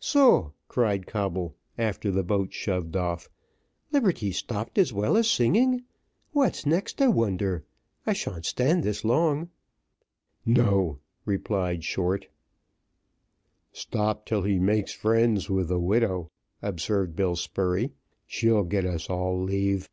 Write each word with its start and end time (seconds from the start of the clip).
"So," 0.00 0.54
cried 0.66 1.06
Coble, 1.06 1.54
after 1.78 2.10
the 2.10 2.24
boat 2.24 2.52
shoved 2.52 2.96
off, 2.96 3.30
"liberty's 3.92 4.38
stopped 4.38 4.76
as 4.76 4.92
well 4.92 5.16
as 5.16 5.30
singing. 5.30 5.84
What 6.32 6.66
next, 6.66 7.00
I 7.00 7.06
wonder? 7.06 7.64
I 8.04 8.12
sha'n't 8.12 8.44
stand 8.44 8.82
this 8.82 9.04
long." 9.04 9.50
"No," 10.44 10.98
replied 11.24 11.84
Short. 11.84 12.26
"Stop 13.72 14.26
till 14.26 14.42
he 14.42 14.58
makes 14.58 14.92
friends 14.94 15.48
with 15.48 15.68
the 15.68 15.78
widow," 15.78 16.32
observed 16.60 17.14
Bill 17.14 17.36
Spurey; 17.36 17.92
"she'll 18.26 18.64
get 18.64 18.84
us 18.84 19.08
all 19.08 19.40
leave." 19.40 19.88